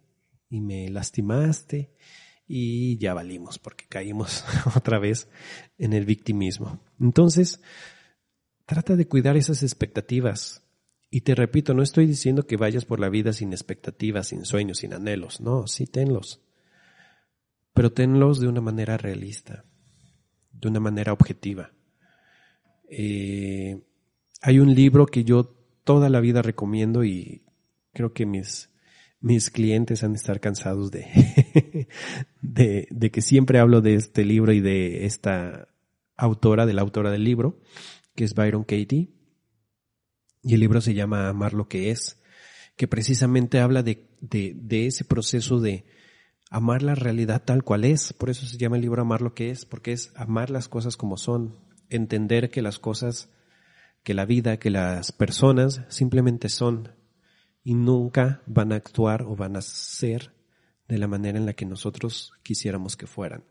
[0.50, 1.94] y me lastimaste
[2.48, 4.44] y ya valimos porque caímos
[4.76, 5.30] otra vez
[5.78, 6.82] en el victimismo.
[7.00, 7.62] Entonces,
[8.66, 10.64] trata de cuidar esas expectativas.
[11.10, 14.80] Y te repito, no estoy diciendo que vayas por la vida sin expectativas, sin sueños,
[14.80, 15.42] sin anhelos.
[15.42, 16.42] No, sí tenlos.
[17.74, 19.66] Pero tenlos de una manera realista,
[20.52, 21.72] de una manera objetiva.
[22.90, 23.82] Eh,
[24.42, 27.46] hay un libro que yo toda la vida recomiendo y
[27.94, 28.72] creo que mis
[29.22, 31.88] mis clientes han de estar cansados de,
[32.42, 35.68] de, de, que siempre hablo de este libro y de esta
[36.18, 37.60] autora, de la autora del libro,
[38.16, 39.10] que es Byron Katie.
[40.44, 42.20] Y el libro se llama Amar lo que es,
[42.76, 45.86] que precisamente habla de, de, de ese proceso de
[46.52, 48.14] amar la realidad tal cual es.
[48.14, 50.98] Por eso se llama el libro Amar lo que es, porque es amar las cosas
[50.98, 51.58] como son,
[51.90, 53.30] entender que las cosas,
[54.04, 56.94] que la vida, que las personas simplemente son
[57.64, 60.34] y nunca van a actuar o van a ser
[60.88, 63.46] de la manera en la que nosotros quisiéramos que fueran.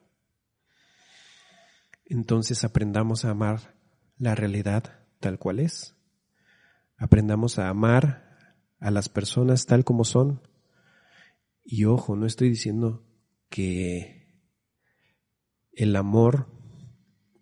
[2.05, 3.75] Entonces aprendamos a amar
[4.19, 5.95] la realidad tal cual es.
[6.99, 10.43] Aprendamos a amar a las personas tal como son.
[11.65, 13.05] Y ojo, no estoy diciendo
[13.49, 14.43] que
[15.73, 16.47] el amor,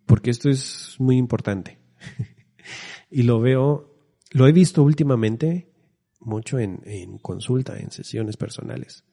[0.06, 1.78] porque esto es muy importante.
[3.10, 3.94] y lo veo,
[4.30, 5.72] lo he visto últimamente
[6.20, 9.04] mucho en, en consulta, en sesiones personales.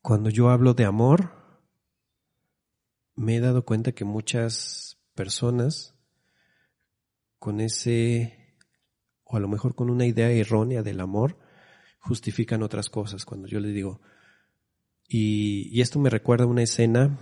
[0.00, 1.42] Cuando yo hablo de amor,
[3.14, 5.94] me he dado cuenta que muchas personas
[7.38, 8.56] con ese,
[9.24, 11.38] o a lo mejor con una idea errónea del amor,
[12.02, 13.24] justifican otras cosas.
[13.24, 14.00] Cuando yo les digo,
[15.08, 17.18] y, esto me recuerda una escena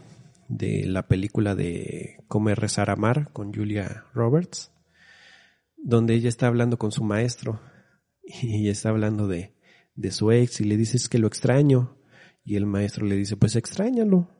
[0.48, 4.72] de la película de Comer, Rezar, Amar con Julia Roberts,
[5.76, 7.60] donde ella está hablando con su maestro
[8.22, 9.56] y está hablando de,
[9.94, 11.98] de su ex y le dices que lo extraño.
[12.42, 14.30] Y el maestro le dice, pues extrañalo.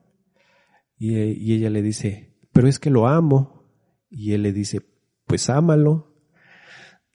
[0.96, 3.64] Y, y ella le dice, pero es que lo amo.
[4.08, 4.80] Y él le dice,
[5.26, 6.16] pues ámalo.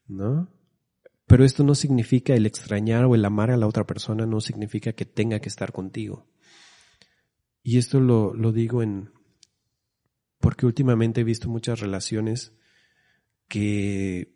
[0.07, 0.54] ¿No?
[1.27, 4.93] Pero esto no significa el extrañar o el amar a la otra persona, no significa
[4.93, 6.27] que tenga que estar contigo.
[7.63, 9.11] Y esto lo, lo digo en,
[10.39, 12.53] porque últimamente he visto muchas relaciones
[13.47, 14.35] que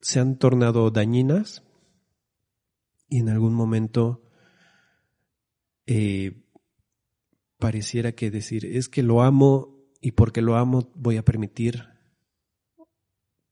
[0.00, 1.62] se han tornado dañinas
[3.08, 4.22] y en algún momento
[5.86, 6.44] eh,
[7.58, 11.84] pareciera que decir, es que lo amo y porque lo amo voy a permitir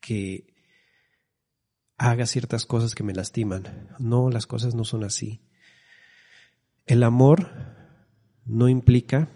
[0.01, 0.56] que
[1.99, 3.89] haga ciertas cosas que me lastiman.
[3.99, 5.41] No, las cosas no son así.
[6.85, 7.51] El amor
[8.45, 9.29] no implica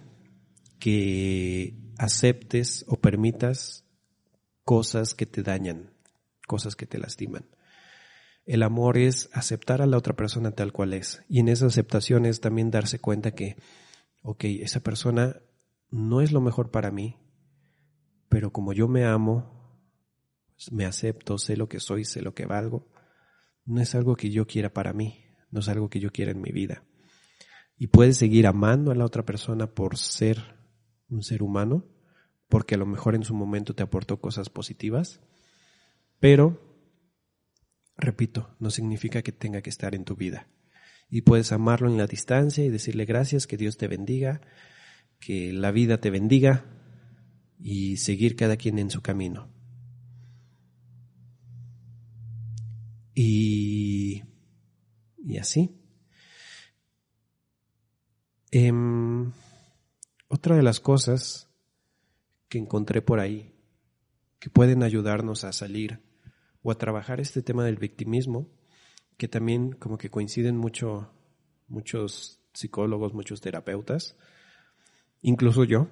[0.78, 3.84] que aceptes o permitas
[4.64, 5.92] cosas que te dañan,
[6.46, 7.44] cosas que te lastiman.
[8.46, 11.22] El amor es aceptar a la otra persona tal cual es.
[11.28, 13.56] Y en esa aceptación es también darse cuenta que,
[14.22, 15.36] ok, esa persona
[15.90, 17.16] no es lo mejor para mí,
[18.28, 19.59] pero como yo me amo,
[20.70, 22.88] me acepto, sé lo que soy, sé lo que valgo,
[23.64, 26.40] no es algo que yo quiera para mí, no es algo que yo quiera en
[26.40, 26.84] mi vida.
[27.78, 30.56] Y puedes seguir amando a la otra persona por ser
[31.08, 31.86] un ser humano,
[32.48, 35.20] porque a lo mejor en su momento te aportó cosas positivas,
[36.18, 36.60] pero,
[37.96, 40.48] repito, no significa que tenga que estar en tu vida.
[41.08, 44.42] Y puedes amarlo en la distancia y decirle gracias, que Dios te bendiga,
[45.18, 46.66] que la vida te bendiga
[47.58, 49.59] y seguir cada quien en su camino.
[53.14, 54.22] Y,
[55.18, 55.76] y así.
[58.50, 59.32] Em,
[60.28, 61.48] otra de las cosas
[62.48, 63.54] que encontré por ahí
[64.40, 66.00] que pueden ayudarnos a salir
[66.62, 68.48] o a trabajar este tema del victimismo,
[69.16, 71.12] que también como que coinciden mucho
[71.68, 74.16] muchos psicólogos, muchos terapeutas,
[75.22, 75.88] incluso yo,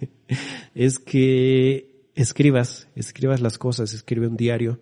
[0.74, 4.80] es que escribas, escribas las cosas, escribe un diario,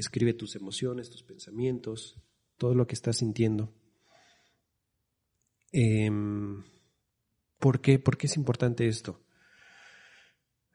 [0.00, 2.20] escribe tus emociones, tus pensamientos,
[2.56, 3.72] todo lo que estás sintiendo.
[5.72, 6.10] Eh,
[7.58, 7.98] ¿Por qué?
[7.98, 9.20] ¿Por qué es importante esto?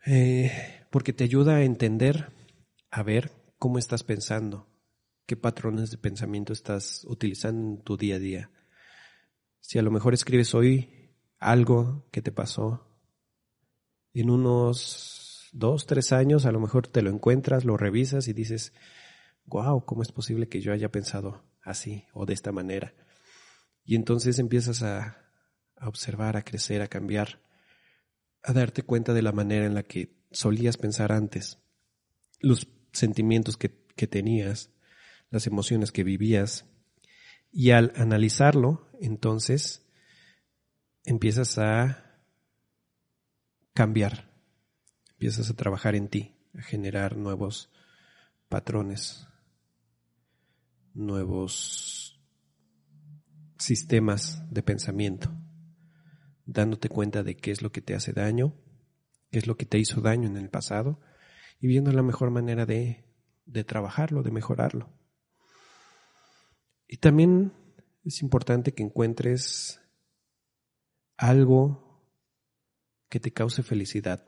[0.06, 0.52] Eh,
[0.92, 2.32] porque te ayuda a entender,
[2.92, 4.68] a ver cómo estás pensando,
[5.26, 8.52] qué patrones de pensamiento estás utilizando en tu día a día.
[9.62, 12.86] Si a lo mejor escribes hoy algo que te pasó,
[14.14, 18.74] en unos dos, tres años a lo mejor te lo encuentras, lo revisas y dices,
[19.46, 22.94] wow, ¿cómo es posible que yo haya pensado así o de esta manera?
[23.86, 25.20] Y entonces empiezas a,
[25.82, 27.42] observar, a crecer, a cambiar,
[28.42, 31.60] a darte cuenta de la manera en la que solías pensar antes,
[32.40, 33.70] los sentimientos que,
[34.08, 34.70] tenías,
[35.30, 36.66] las emociones que vivías,
[37.52, 39.86] y al analizarlo, entonces
[41.06, 42.22] empiezas a
[43.74, 44.32] cambiar,
[45.12, 47.72] empiezas a trabajar en ti, a generar nuevos
[48.50, 49.28] patrones,
[50.94, 52.22] nuevos
[53.58, 55.32] sistemas de pensamiento
[56.46, 58.54] dándote cuenta de qué es lo que te hace daño,
[59.32, 61.00] qué es lo que te hizo daño en el pasado
[61.60, 63.06] y viendo la mejor manera de,
[63.46, 64.90] de trabajarlo, de mejorarlo.
[66.88, 67.54] Y también
[68.04, 69.82] es importante que encuentres
[71.18, 72.04] algo
[73.10, 74.26] que te cause felicidad,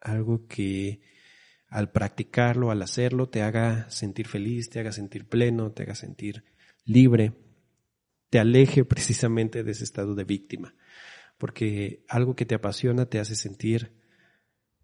[0.00, 1.02] algo que
[1.74, 6.44] al practicarlo, al hacerlo, te haga sentir feliz, te haga sentir pleno, te haga sentir
[6.84, 7.32] libre,
[8.30, 10.74] te aleje precisamente de ese estado de víctima
[11.38, 13.92] porque algo que te apasiona te hace sentir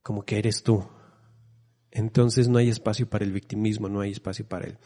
[0.03, 0.87] como que eres tú.
[1.91, 4.79] Entonces no hay espacio para el victimismo, no hay espacio para el,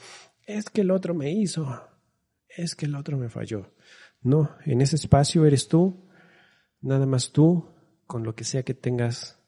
[0.46, 1.82] es que el otro me hizo,
[2.48, 3.74] es que el otro me falló.
[4.22, 6.08] No, en ese espacio eres tú,
[6.80, 7.74] nada más tú,
[8.06, 9.38] con lo que sea que tengas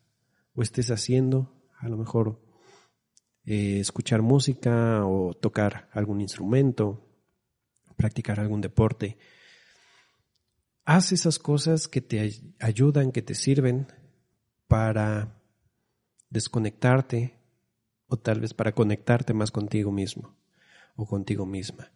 [0.55, 2.43] o estés haciendo, a lo mejor
[3.47, 7.07] eh, escuchar música o tocar algún instrumento,
[7.97, 9.17] practicar algún deporte,
[10.85, 13.87] haz esas cosas que te ayudan, que te sirven
[14.69, 15.41] para
[16.29, 17.39] desconectarte
[18.09, 20.37] o tal vez para conectarte más contigo mismo
[20.97, 21.93] o contigo misma.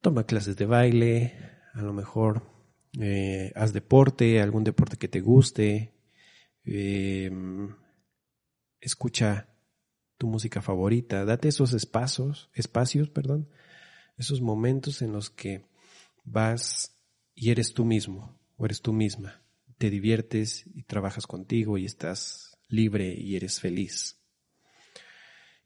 [0.00, 1.34] Toma clases de baile,
[1.72, 2.42] a lo mejor
[3.00, 5.94] eh, haz deporte, algún deporte que te guste,
[6.64, 7.74] em,
[8.80, 9.53] escucha
[10.18, 13.48] tu música favorita, date esos espacios, espacios, perdón,
[14.16, 15.66] esos momentos en los que
[16.24, 16.96] vas
[17.34, 19.42] y eres tú mismo o eres tú misma.
[19.78, 24.20] Te diviertes y trabajas contigo y estás libre y eres feliz.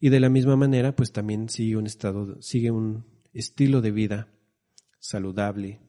[0.00, 4.32] Y de la misma manera, pues también sigue un estado, sigue un estilo de vida
[4.98, 5.80] saludable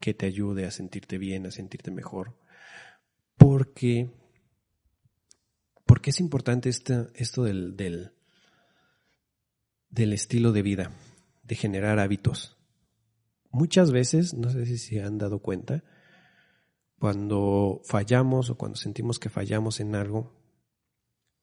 [0.00, 2.38] que te ayude a sentirte bien, a sentirte mejor.
[3.36, 4.10] Porque,
[6.06, 8.12] porque es importante este, esto del, del,
[9.90, 10.92] del estilo de vida,
[11.42, 12.56] de generar hábitos.
[13.50, 15.82] Muchas veces, no sé si se han dado cuenta,
[17.00, 20.32] cuando fallamos o cuando sentimos que fallamos en algo,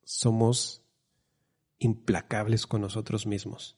[0.06, 0.82] somos
[1.78, 3.78] implacables con nosotros mismos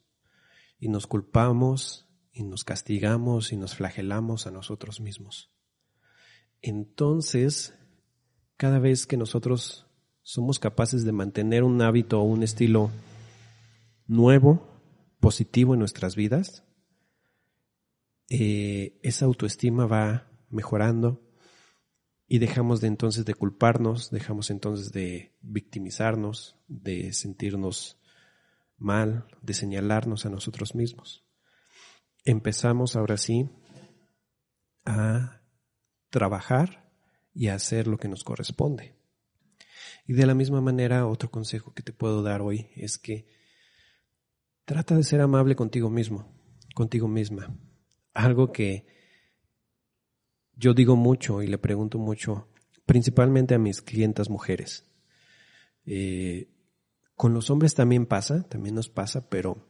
[0.77, 5.51] y nos culpamos y nos castigamos y nos flagelamos a nosotros mismos.
[6.61, 7.73] entonces
[8.55, 9.84] cada vez que nosotros
[10.25, 12.89] somos capaces de mantener un hábito o un estilo
[14.07, 14.67] nuevo,
[15.19, 16.63] positivo en nuestras vidas,
[18.29, 21.21] eh, esa autoestima va mejorando
[22.27, 28.01] y dejamos de entonces de culparnos, dejamos entonces de victimizarnos, de sentirnos
[28.79, 31.23] mal, de señalarnos a nosotros mismos.
[32.23, 33.47] Empezamos ahora sí
[34.85, 35.43] a
[36.09, 36.91] trabajar
[37.31, 39.04] y a hacer lo que nos corresponde.
[40.05, 43.25] Y de la misma manera, otro consejo que te puedo dar hoy es que
[44.65, 46.31] trata de ser amable contigo mismo,
[46.75, 47.57] contigo misma.
[48.13, 48.85] Algo que
[50.55, 52.47] yo digo mucho y le pregunto mucho,
[52.85, 54.85] principalmente a mis clientas mujeres.
[55.85, 56.51] Eh,
[57.15, 59.69] con los hombres también pasa, también nos pasa, pero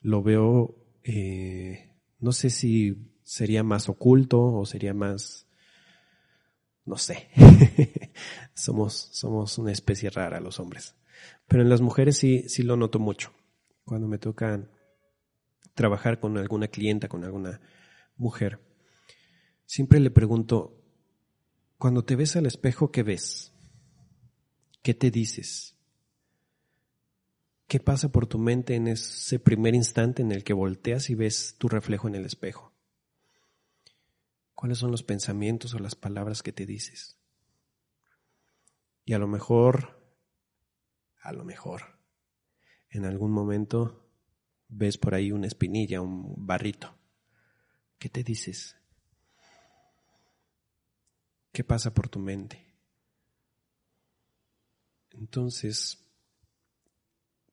[0.00, 5.45] lo veo, eh, no sé si sería más oculto o sería más,
[6.86, 7.28] no sé,
[8.54, 10.94] somos, somos una especie rara los hombres.
[11.48, 13.32] Pero en las mujeres sí, sí lo noto mucho.
[13.84, 14.68] Cuando me toca
[15.74, 17.60] trabajar con alguna clienta, con alguna
[18.16, 18.60] mujer,
[19.64, 20.82] siempre le pregunto,
[21.76, 23.52] cuando te ves al espejo, ¿qué ves?
[24.82, 25.76] ¿Qué te dices?
[27.66, 31.56] ¿Qué pasa por tu mente en ese primer instante en el que volteas y ves
[31.58, 32.75] tu reflejo en el espejo?
[34.56, 37.18] ¿Cuáles son los pensamientos o las palabras que te dices?
[39.04, 40.02] Y a lo mejor,
[41.20, 42.00] a lo mejor,
[42.88, 44.10] en algún momento
[44.66, 46.98] ves por ahí una espinilla, un barrito.
[47.98, 48.76] ¿Qué te dices?
[51.52, 52.66] ¿Qué pasa por tu mente?
[55.10, 56.02] Entonces,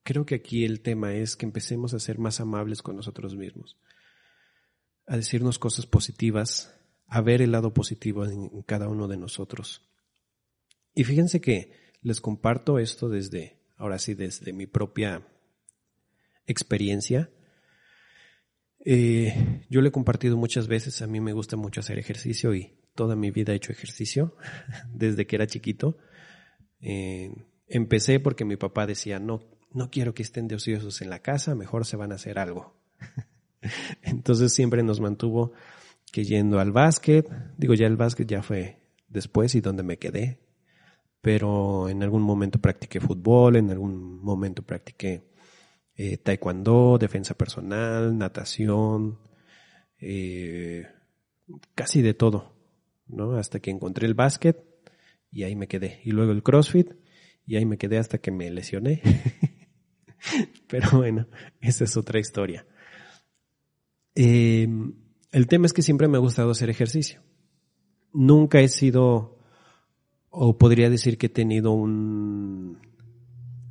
[0.04, 3.78] creo que aquí el tema es que empecemos a ser más amables con nosotros mismos,
[5.06, 9.90] a decirnos cosas positivas, a ver el lado positivo en cada uno de nosotros.
[10.96, 15.28] Y fíjense que les comparto esto desde, ahora sí, desde mi propia
[16.46, 17.32] experiencia.
[18.86, 22.78] Eh, yo le he compartido muchas veces, a mí me gusta mucho hacer ejercicio y
[22.96, 24.36] toda mi vida he hecho ejercicio
[24.94, 25.98] desde que era chiquito.
[26.82, 27.34] Eh,
[27.68, 31.56] empecé porque mi papá decía, no, no quiero que estén de ociosos en la casa,
[31.56, 32.76] mejor se van a hacer algo.
[34.02, 35.54] Entonces siempre nos mantuvo
[36.14, 40.40] que yendo al básquet, digo ya el básquet ya fue después y donde me quedé,
[41.22, 45.24] pero en algún momento practiqué fútbol, en algún momento practiqué
[45.96, 49.18] eh, taekwondo, defensa personal, natación,
[49.98, 50.86] eh,
[51.74, 52.54] casi de todo.
[53.08, 53.34] ¿no?
[53.34, 54.64] Hasta que encontré el básquet
[55.32, 56.00] y ahí me quedé.
[56.04, 56.92] Y luego el CrossFit
[57.46, 59.02] y ahí me quedé hasta que me lesioné.
[60.68, 61.28] Pero bueno,
[61.60, 62.68] esa es otra historia.
[64.16, 64.94] Em,
[65.34, 67.22] el tema es que siempre me ha gustado hacer ejercicio.
[68.14, 69.40] Nunca he sido,
[70.30, 72.78] o podría decir que he tenido un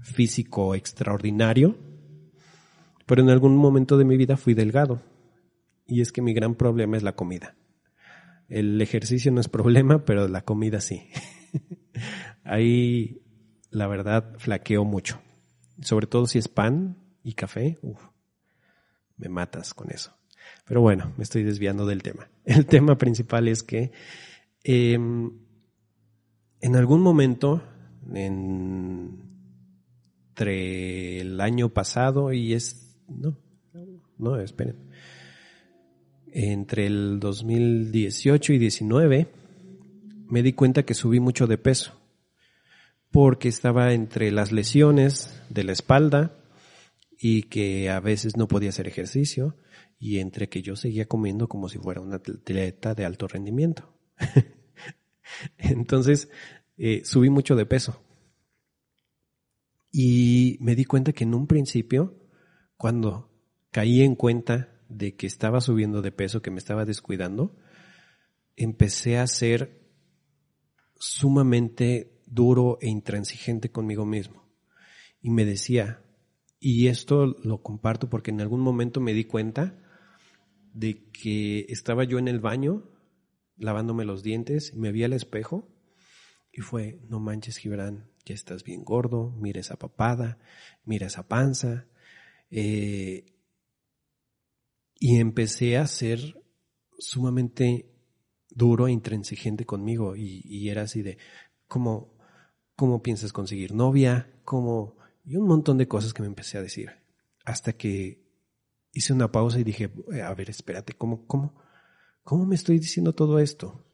[0.00, 1.78] físico extraordinario,
[3.06, 5.02] pero en algún momento de mi vida fui delgado.
[5.86, 7.54] Y es que mi gran problema es la comida.
[8.48, 11.08] El ejercicio no es problema, pero la comida sí.
[12.44, 13.22] Ahí,
[13.70, 15.20] la verdad, flaqueo mucho.
[15.80, 17.78] Sobre todo si es pan y café,
[19.16, 20.12] me matas con eso.
[20.66, 22.28] Pero bueno, me estoy desviando del tema.
[22.44, 23.92] El tema principal es que
[24.64, 25.30] em,
[26.60, 27.62] en algún momento,
[28.14, 29.20] entre
[31.20, 32.96] el año pasado y es...
[33.08, 33.36] No,
[34.18, 34.76] no, esperen
[36.32, 39.28] entre el 2018 y 19
[40.28, 42.00] me di cuenta que subí mucho de peso
[43.10, 46.38] porque estaba entre las lesiones de la espalda
[47.18, 49.54] y que a veces no podía hacer ejercicio
[50.02, 53.96] y entre que yo seguía comiendo como si fuera una atleta de alto rendimiento.
[55.58, 56.28] Entonces
[56.76, 58.02] eh, subí mucho de peso
[59.92, 62.18] y me di cuenta que en un principio,
[62.76, 63.30] cuando
[63.70, 67.56] caí en cuenta de que estaba subiendo de peso, que me estaba descuidando,
[68.56, 69.88] empecé a ser
[70.96, 74.50] sumamente duro e intransigente conmigo mismo.
[75.20, 76.02] Y me decía,
[76.58, 79.78] y esto lo comparto porque en algún momento me di cuenta
[80.72, 82.88] de que estaba yo en el baño
[83.56, 85.68] lavándome los dientes y me vi al espejo
[86.52, 90.38] y fue, no manches Gibran, ya estás bien gordo, mira esa papada,
[90.84, 91.86] mira esa panza,
[92.50, 93.24] eh,
[94.98, 96.42] y empecé a ser
[96.98, 97.90] sumamente
[98.50, 101.18] duro e intransigente conmigo y, era así de,
[101.66, 102.16] ¿cómo,
[102.76, 104.30] ¿cómo piensas conseguir novia?
[104.44, 104.96] ¿Cómo?
[105.24, 106.90] Y un montón de cosas que me empecé a decir.
[107.44, 108.22] Hasta que
[108.92, 109.90] hice una pausa y dije,
[110.22, 111.60] a ver, espérate, ¿cómo, cómo,
[112.22, 113.86] cómo me estoy diciendo todo esto?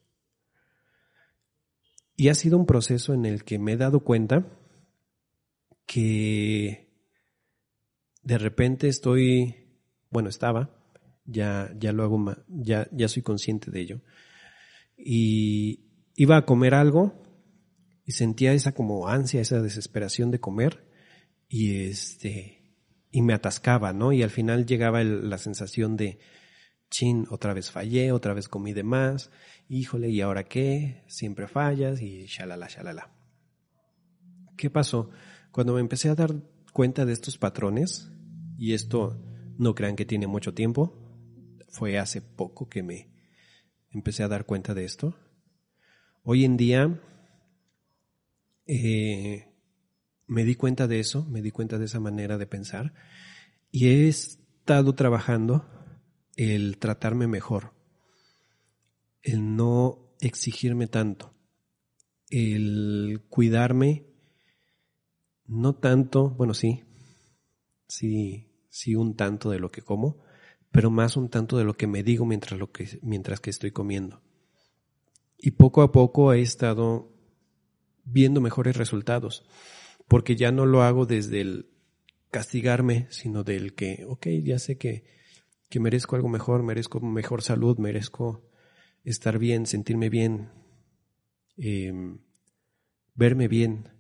[2.17, 4.47] Y ha sido un proceso en el que me he dado cuenta
[5.87, 6.93] que
[8.23, 9.55] de repente estoy,
[10.11, 10.77] bueno, estaba,
[11.25, 14.01] ya, ya lo hago, ya, ya soy consciente de ello.
[14.97, 17.23] Y iba a comer algo
[18.05, 20.89] y sentía esa como ansia, esa desesperación de comer
[21.49, 22.58] y este,
[23.11, 24.13] y me atascaba, ¿no?
[24.13, 26.19] Y al final llegaba la sensación de,
[26.91, 29.31] chin, otra vez fallé, otra vez comí de más,
[29.69, 31.05] híjole, ¿y ahora qué?
[31.07, 33.13] Siempre fallas y shalala, shalala.
[34.57, 35.11] ¿Qué pasó?
[35.53, 36.35] Cuando me empecé a dar
[36.73, 38.11] cuenta de estos patrones,
[38.57, 39.23] y esto
[39.59, 40.95] no crean que tiene mucho tiempo,
[41.69, 43.11] fue hace poco que me
[43.91, 45.17] empecé a dar cuenta de esto.
[46.23, 47.01] Hoy en día
[48.67, 49.47] eh,
[50.29, 52.95] me di cuenta de eso, me di cuenta de esa manera de pensar
[53.73, 55.67] y he estado trabajando
[56.37, 57.73] el tratarme mejor,
[59.23, 61.35] el no exigirme tanto,
[62.31, 64.07] el cuidarme,
[65.47, 66.85] no tanto, bueno, sí,
[67.89, 70.23] sí, sí un tanto de lo que como,
[70.71, 73.73] pero más un tanto de lo que me digo mientras, lo que, mientras que estoy
[73.73, 74.21] comiendo.
[75.39, 77.11] Y poco a poco he estado
[78.05, 79.47] viendo mejores resultados,
[80.09, 81.71] porque ya no lo hago desde el
[82.31, 85.05] castigarme, sino del que, ok, ya sé que,
[85.69, 88.51] que merezco algo mejor, merezco mejor salud, merezco
[89.05, 90.51] estar bien, sentirme bien,
[91.57, 92.19] em,
[93.15, 93.91] verme bien.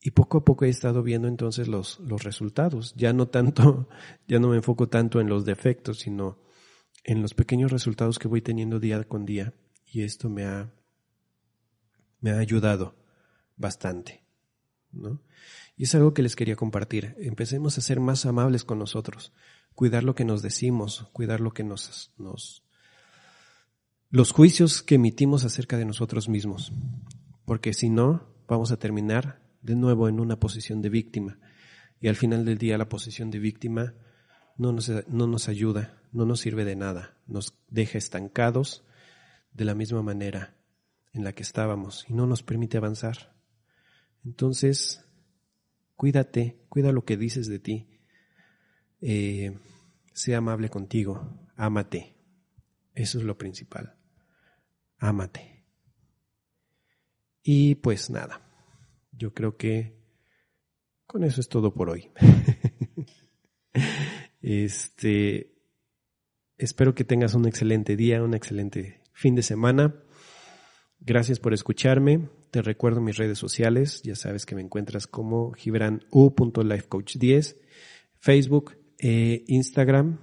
[0.00, 2.94] Y poco a poco he estado viendo entonces los, los resultados.
[2.96, 3.88] Ya no tanto,
[4.28, 6.38] ya no me enfoco tanto en los defectos, sino
[7.04, 9.54] en los pequeños resultados que voy teniendo día con día.
[9.84, 10.72] Y esto me ha,
[12.20, 12.96] me ha ayudado
[13.56, 14.25] bastante.
[14.96, 15.22] ¿No?
[15.76, 17.14] Y es algo que les quería compartir.
[17.18, 19.32] Empecemos a ser más amables con nosotros,
[19.74, 22.64] cuidar lo que nos decimos, cuidar lo que nos, nos
[24.10, 26.72] los juicios que emitimos acerca de nosotros mismos,
[27.44, 31.38] porque si no, vamos a terminar de nuevo en una posición de víctima.
[32.00, 33.94] Y al final del día la posición de víctima
[34.56, 38.84] no nos, no nos ayuda, no nos sirve de nada, nos deja estancados
[39.52, 40.56] de la misma manera
[41.12, 43.35] en la que estábamos y no nos permite avanzar.
[44.26, 45.04] Entonces,
[45.94, 47.86] cuídate, cuida lo que dices de ti,
[49.00, 49.56] eh,
[50.12, 52.16] sea amable contigo, ámate,
[52.92, 53.96] eso es lo principal,
[54.98, 55.64] ámate.
[57.44, 58.44] Y pues nada,
[59.12, 59.96] yo creo que
[61.06, 62.10] con eso es todo por hoy.
[64.42, 65.54] este,
[66.58, 69.94] espero que tengas un excelente día, un excelente fin de semana.
[70.98, 72.28] Gracias por escucharme.
[72.56, 74.00] Te recuerdo mis redes sociales.
[74.02, 77.58] Ya sabes que me encuentras como gibranu.lifecoach10,
[78.18, 80.20] Facebook, eh, Instagram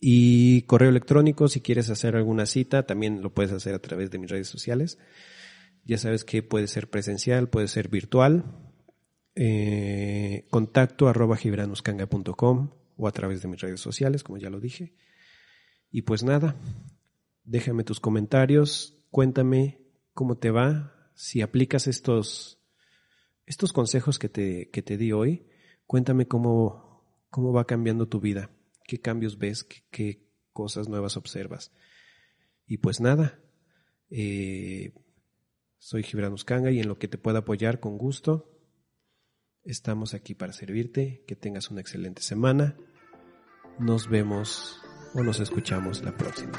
[0.00, 1.46] y correo electrónico.
[1.46, 4.98] Si quieres hacer alguna cita, también lo puedes hacer a través de mis redes sociales.
[5.84, 8.44] Ya sabes que puede ser presencial, puede ser virtual.
[9.36, 14.96] Eh, contacto arroba gibranuscanga.com o a través de mis redes sociales, como ya lo dije.
[15.88, 16.56] Y pues nada,
[17.44, 22.60] déjame tus comentarios, cuéntame cómo te va, si aplicas estos,
[23.46, 25.46] estos consejos que te, que te di hoy,
[25.86, 28.50] cuéntame cómo, cómo va cambiando tu vida,
[28.84, 31.72] qué cambios ves, qué, cosas nuevas observas.
[32.66, 33.40] Y pues nada,
[34.10, 34.92] eh,
[35.78, 38.52] soy Gibran Uscanga y en lo que te pueda apoyar con gusto,
[39.64, 42.76] estamos aquí para servirte, que tengas una excelente semana,
[43.78, 44.80] nos vemos
[45.14, 46.58] o nos escuchamos la próxima.